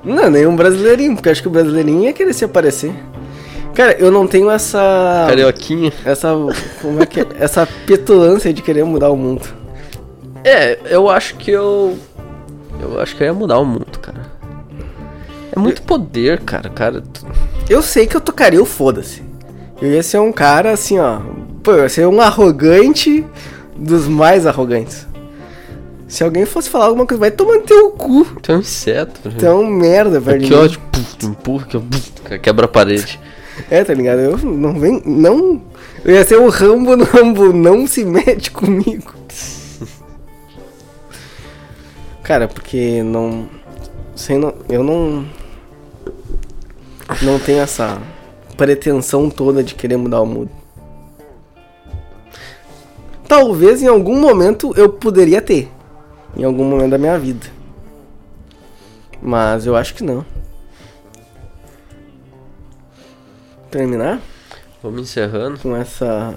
[0.04, 2.92] Não, nenhum brasileirinho, porque eu acho que o brasileirinho ia querer se aparecer.
[3.74, 5.24] Cara, eu não tenho essa.
[5.28, 5.92] Carioquinha.
[6.04, 6.30] Essa.
[6.80, 7.26] Como é que é?
[7.38, 9.42] Essa petulância de querer mudar o mundo.
[10.44, 11.96] É, eu acho que eu.
[12.80, 14.32] Eu acho que eu ia mudar o mundo, cara.
[15.54, 16.68] É muito poder, cara.
[16.68, 17.21] Cara, tu-
[17.72, 19.22] Eu sei que eu tocaria o foda-se.
[19.80, 21.20] Eu ia ser um cara assim, ó.
[21.62, 23.24] Pô, eu ia ser um arrogante
[23.74, 25.06] dos mais arrogantes.
[26.06, 28.26] Se alguém fosse falar alguma coisa, vai tomar no teu cu.
[28.42, 29.32] tu é um inseto.
[29.42, 30.44] é um merda, velho.
[30.44, 31.66] Aqui, ó, tipo, puf, tu empurra,
[32.42, 33.18] quebra a parede.
[33.70, 34.18] É, tá ligado?
[34.18, 35.00] Eu não vem.
[35.06, 35.62] Não.
[36.04, 39.14] Eu ia ser o Rambo no Rambo, não se mete comigo.
[42.22, 43.48] Cara, porque não.
[44.14, 45.24] Sem não eu não.
[47.22, 48.02] Não tenho essa
[48.56, 50.50] pretensão toda de querer mudar o mundo.
[53.28, 55.70] Talvez em algum momento eu poderia ter.
[56.36, 57.46] Em algum momento da minha vida.
[59.22, 60.26] Mas eu acho que não.
[63.70, 64.20] Terminar
[64.82, 65.60] Vamos encerrando.
[65.60, 66.34] com essa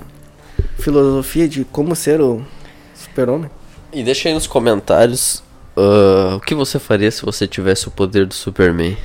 [0.78, 2.46] filosofia de como ser o
[2.94, 3.50] super-homem.
[3.92, 5.44] E deixa aí nos comentários
[5.76, 8.96] ah, o que você faria se você tivesse o poder do Superman.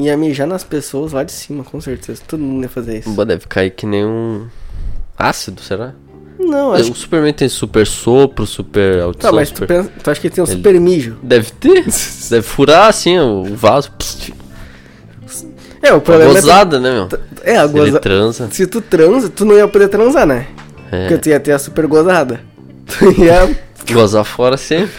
[0.00, 2.22] Ia mijar nas pessoas lá de cima, com certeza.
[2.26, 3.24] Todo mundo ia fazer isso.
[3.24, 4.46] Deve cair que nem um
[5.18, 5.92] ácido, será?
[6.38, 9.32] Não, acho O Superman tem super sopro, super Tá, audição.
[9.34, 9.68] mas tu, super...
[9.68, 11.18] pensa, tu acha que tem um Ele- super mijo?
[11.22, 11.84] Deve ter.
[12.30, 13.92] Deve furar assim o vaso.
[13.92, 14.32] Pss,
[15.82, 17.04] É, o problema Gozada, né, meu?
[17.04, 17.06] é...
[17.08, 18.48] tu- É, a Se ele transa.
[18.50, 20.46] Se tu transa, tu não ia poder transar, né?
[20.90, 21.02] É.
[21.08, 22.40] Porque tu ia ter a super gozada.
[22.98, 23.56] Tu ia...
[23.92, 24.92] Gozar fora sempre.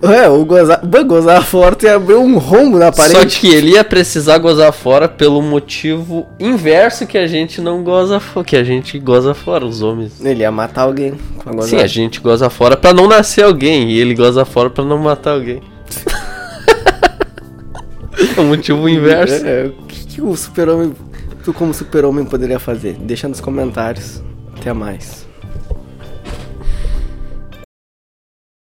[0.00, 0.80] É, o gozar...
[1.06, 3.40] Gozar fora, tu ia abrir um rombo na Só parede.
[3.40, 8.46] que ele ia precisar gozar fora pelo motivo inverso que a gente não goza fora.
[8.46, 10.24] Que a gente goza fora, os homens.
[10.24, 11.78] Ele ia matar alguém com a gozada.
[11.78, 13.90] Sim, a gente goza fora pra não nascer alguém.
[13.90, 15.60] E ele goza fora pra não matar alguém.
[18.36, 19.44] é o motivo inverso.
[19.44, 20.94] É, o que, que o super-homem...
[21.42, 22.94] Tu como super-homem poderia fazer?
[22.94, 24.22] Deixa nos comentários.
[24.56, 25.26] Até mais.